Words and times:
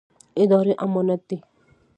اداره 0.41 0.71
امانت 0.85 1.19
دی 1.27 1.37